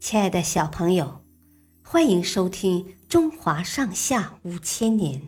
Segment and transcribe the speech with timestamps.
[0.00, 1.20] 亲爱的小朋友，
[1.84, 5.20] 欢迎收听《中华上下五千年》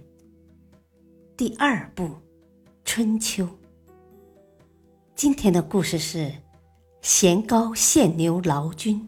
[1.37, 2.05] 第二部
[2.83, 3.45] 《春秋》。
[5.15, 6.33] 今天的故事是
[7.03, 9.07] 咸高献牛劳军。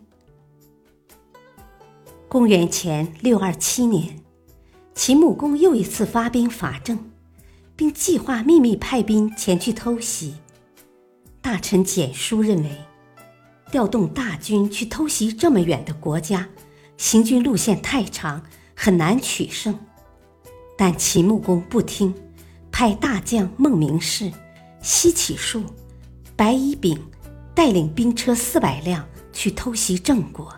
[2.29, 4.21] 公元前六二七年，
[4.95, 7.11] 秦穆公又一次发兵伐郑，
[7.75, 10.35] 并计划秘密派兵前去偷袭。
[11.41, 12.71] 大臣简书认为。
[13.75, 16.49] 调动大军去偷袭这么远的国家，
[16.97, 18.41] 行军路线太长，
[18.73, 19.77] 很难取胜。
[20.79, 22.15] 但秦穆公不听，
[22.71, 24.31] 派大将孟明视、
[24.81, 25.65] 西乞术、
[26.37, 26.97] 白乙丙
[27.53, 30.55] 带领兵车四百辆去偷袭郑国。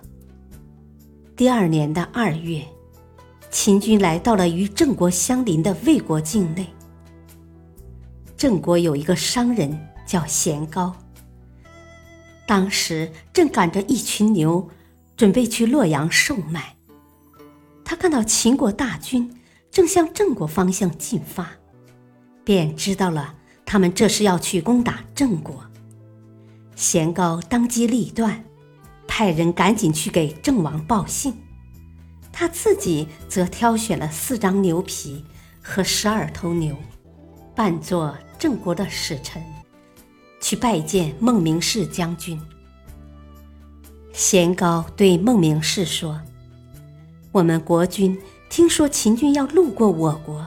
[1.34, 2.62] 第二年的二月，
[3.50, 6.66] 秦军来到了与郑国相邻的魏国境内。
[8.36, 9.74] 郑国有一个商人
[10.06, 10.94] 叫咸高。
[12.46, 14.70] 当时正赶着一群牛，
[15.16, 16.76] 准备去洛阳售卖。
[17.84, 19.40] 他看到秦国大军
[19.70, 21.50] 正向郑国方向进发，
[22.44, 23.34] 便知道了
[23.64, 25.64] 他们这是要去攻打郑国。
[26.76, 28.44] 贤高当机立断，
[29.08, 31.34] 派人赶紧去给郑王报信。
[32.32, 35.24] 他自己则挑选了四张牛皮
[35.62, 36.76] 和十二头牛，
[37.54, 39.42] 扮作郑国的使臣。
[40.40, 42.40] 去拜见孟明视将军。
[44.12, 46.20] 贤高对孟明视说
[47.32, 50.46] ：“我们国君听说秦军要路过我国，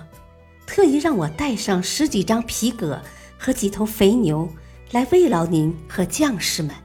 [0.65, 2.99] 特意让我带上十几张皮革
[3.37, 4.49] 和几头肥牛
[4.91, 6.75] 来慰劳您和将士们。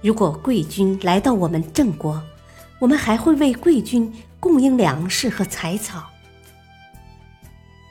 [0.00, 2.22] 如果贵军来到我们郑国，
[2.78, 6.06] 我们还会为贵军供应粮食和柴草。”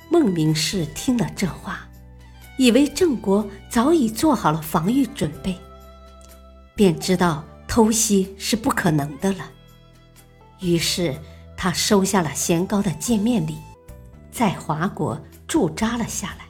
[0.10, 1.89] 孟明视听了这话。
[2.60, 5.58] 以为郑国早已做好了防御准备，
[6.76, 9.50] 便知道偷袭是不可能的了。
[10.60, 11.18] 于是
[11.56, 13.56] 他收下了贤高的见面礼，
[14.30, 15.18] 在华国
[15.48, 16.50] 驻扎了下来。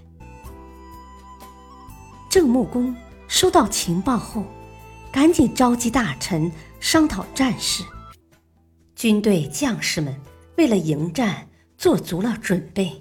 [2.28, 2.96] 郑穆公
[3.28, 4.44] 收到情报后，
[5.12, 7.84] 赶紧召集大臣商讨战事。
[8.96, 10.19] 军队将士们
[10.58, 13.00] 为了迎战做足了准备，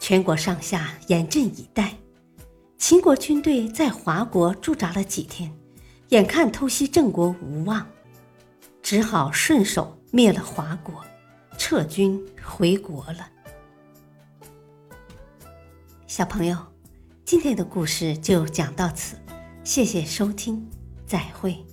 [0.00, 1.94] 全国上下严阵以待。
[2.82, 5.56] 秦国军队在华国驻扎了几天，
[6.08, 7.86] 眼看偷袭郑国无望，
[8.82, 10.92] 只好顺手灭了华国，
[11.56, 13.30] 撤军回国了。
[16.08, 16.56] 小朋友，
[17.24, 19.14] 今天的故事就讲到此，
[19.62, 20.68] 谢谢收听，
[21.06, 21.64] 再会。